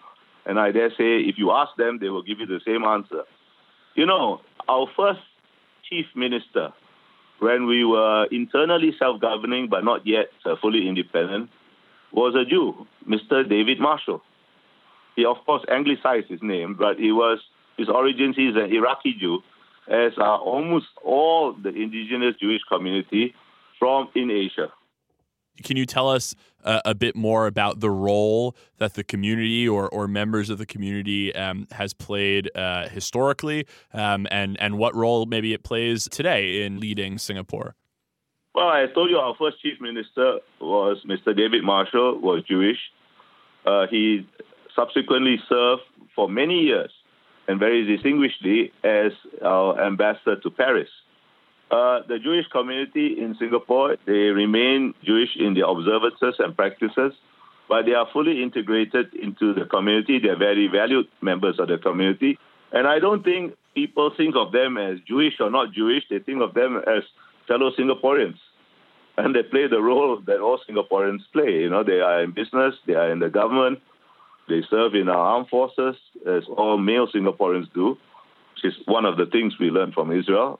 [0.46, 3.24] And I dare say if you ask them, they will give you the same answer.
[3.96, 5.20] You know, our first
[5.90, 6.74] chief minister,
[7.40, 11.50] when we were internally self governing but not yet uh, fully independent,
[12.12, 13.48] was a Jew, Mr.
[13.48, 14.22] David Marshall.
[15.16, 17.40] He, of course, anglicized his name, but he was
[17.78, 19.40] his origins, he's an Iraqi Jew,
[19.88, 23.34] as are almost all the indigenous Jewish community
[23.80, 24.72] from in Asia.
[25.64, 29.88] Can you tell us uh, a bit more about the role that the community or,
[29.90, 35.26] or members of the community um, has played uh, historically, um, and and what role
[35.26, 37.76] maybe it plays today in leading Singapore?
[38.54, 41.36] Well, I told you our first chief minister was Mr.
[41.36, 42.80] David Marshall, was Jewish.
[43.66, 44.28] Uh, he
[44.76, 45.84] subsequently served
[46.16, 46.92] for many years
[47.48, 49.12] and very distinguishedly as
[49.44, 50.90] our ambassador to Paris.
[51.70, 57.12] Uh, the Jewish community in Singapore, they remain Jewish in their observances and practices,
[57.68, 60.20] but they are fully integrated into the community.
[60.20, 62.40] They're very valued members of the community.
[62.72, 66.04] And I don't think people think of them as Jewish or not Jewish.
[66.10, 67.04] They think of them as
[67.48, 68.38] fellow Singaporeans.
[69.20, 71.62] And they play the role that all Singaporeans play.
[71.62, 73.80] You know, they are in business, they are in the government,
[74.48, 75.96] they serve in our armed forces,
[76.28, 77.98] as all male Singaporeans do,
[78.54, 80.60] which is one of the things we learned from Israel.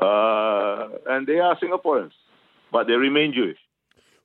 [0.00, 2.12] Uh, and they are Singaporeans,
[2.72, 3.58] but they remain Jewish.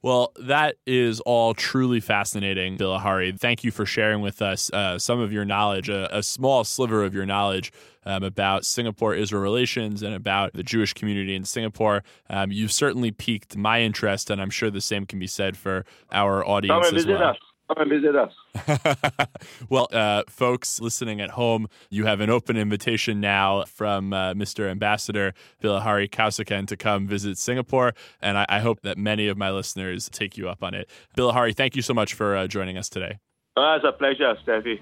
[0.01, 3.37] Well, that is all truly fascinating, Bilahari.
[3.37, 7.03] Thank you for sharing with us uh, some of your knowledge, a, a small sliver
[7.03, 7.73] of your knowledge
[8.05, 12.03] um, about Singapore Israel relations and about the Jewish community in Singapore.
[12.29, 15.85] Um, you've certainly piqued my interest, and I'm sure the same can be said for
[16.13, 17.31] our audience Come and visit well.
[17.31, 17.37] Us.
[17.69, 19.27] Come and visit us.
[19.69, 24.67] well, uh, folks listening at home, you have an open invitation now from uh, Mr.
[24.67, 29.51] Ambassador Bilahari Kausikan to come visit Singapore, and I, I, hope that many of my
[29.51, 30.89] listeners take you up on it.
[31.15, 33.19] Bilahari, thank you so much for uh, joining us today.
[33.55, 34.79] Uh, it's a pleasure, Steffi.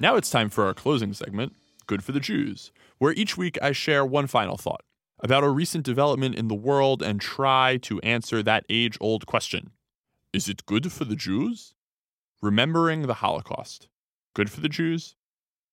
[0.00, 1.54] Now it's time for our closing segment,
[1.86, 4.82] Good for the Jews, where each week I share one final thought
[5.22, 9.70] about a recent development in the world and try to answer that age old question
[10.32, 11.74] Is it good for the Jews?
[12.42, 13.88] Remembering the Holocaust.
[14.34, 15.16] Good for the Jews?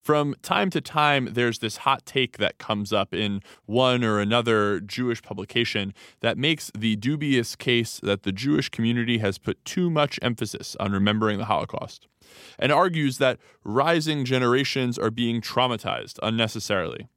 [0.07, 4.79] From time to time, there's this hot take that comes up in one or another
[4.79, 10.17] Jewish publication that makes the dubious case that the Jewish community has put too much
[10.21, 12.07] emphasis on remembering the Holocaust,
[12.57, 17.09] and argues that rising generations are being traumatized unnecessarily.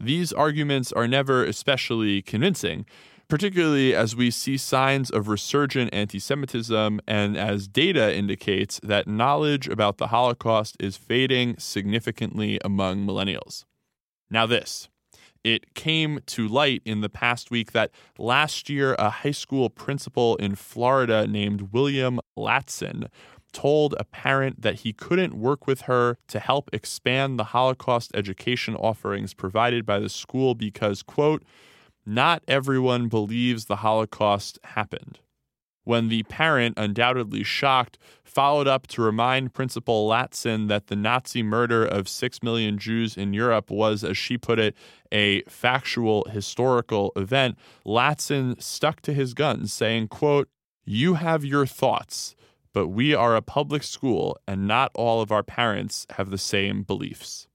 [0.00, 2.86] These arguments are never especially convincing,
[3.28, 9.68] particularly as we see signs of resurgent anti Semitism and as data indicates that knowledge
[9.68, 13.64] about the Holocaust is fading significantly among millennials.
[14.30, 14.88] Now, this.
[15.42, 20.36] It came to light in the past week that last year a high school principal
[20.36, 23.08] in Florida named William Latson
[23.52, 28.74] told a parent that he couldn't work with her to help expand the Holocaust education
[28.76, 31.42] offerings provided by the school because, quote,
[32.06, 35.18] not everyone believes the Holocaust happened.
[35.84, 41.84] when the parent, undoubtedly shocked, followed up to remind Principal Latson that the Nazi murder
[41.84, 44.76] of six million Jews in Europe was, as she put it,
[45.10, 50.48] a factual historical event, Latson stuck to his guns, saying, quote,
[50.84, 52.36] You have your thoughts,
[52.72, 56.82] but we are a public school and not all of our parents have the same
[56.82, 57.46] beliefs.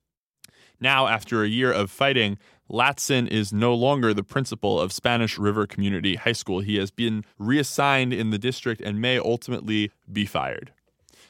[0.80, 2.38] Now, after a year of fighting,
[2.70, 6.60] Latson is no longer the principal of Spanish River Community High School.
[6.60, 10.72] He has been reassigned in the district and may ultimately be fired.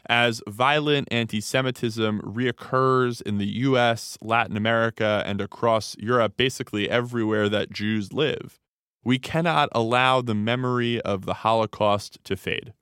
[0.09, 7.49] As violent anti Semitism reoccurs in the US, Latin America, and across Europe, basically everywhere
[7.49, 8.59] that Jews live,
[9.05, 12.73] we cannot allow the memory of the Holocaust to fade.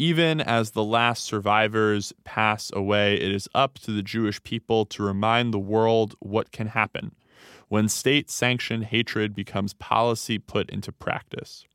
[0.00, 5.02] Even as the last survivors pass away, it is up to the Jewish people to
[5.02, 7.14] remind the world what can happen
[7.68, 11.66] when state sanctioned hatred becomes policy put into practice.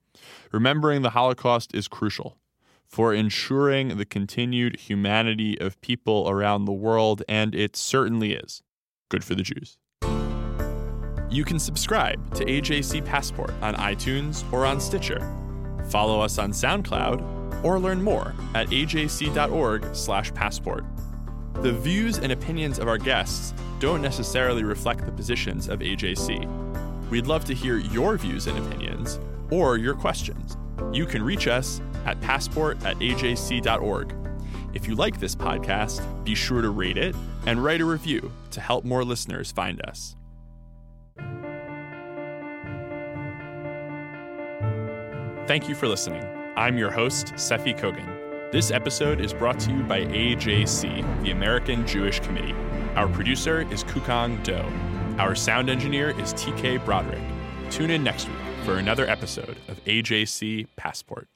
[0.51, 2.35] Remembering the Holocaust is crucial
[2.83, 8.63] for ensuring the continued humanity of people around the world, and it certainly is
[9.07, 9.77] good for the Jews.
[11.29, 15.44] You can subscribe to AJC Passport on iTunes or on Stitcher.
[15.89, 20.85] Follow us on SoundCloud or learn more at ajc.org/passport.
[21.61, 27.09] The views and opinions of our guests don't necessarily reflect the positions of AJC.
[27.09, 29.19] We'd love to hear your views and opinions
[29.51, 30.57] or your questions.
[30.91, 34.15] You can reach us at passport at ajc.org.
[34.73, 37.15] If you like this podcast, be sure to rate it
[37.45, 40.15] and write a review to help more listeners find us.
[45.47, 46.25] Thank you for listening.
[46.55, 48.51] I'm your host, Seffi Kogan.
[48.51, 52.55] This episode is brought to you by AJC, the American Jewish Committee.
[52.95, 54.59] Our producer is Kukang Do.
[55.19, 57.21] Our sound engineer is TK Broderick.
[57.69, 61.27] Tune in next week for another episode of AJC Passport.